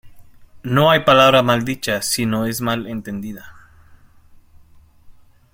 No 0.63 0.89
hay 0.89 1.01
palabra 1.01 1.43
mal 1.43 1.63
dicha 1.63 2.01
si 2.01 2.25
no 2.25 2.47
es 2.47 2.59
mal 2.59 2.87
entendida. 2.87 3.53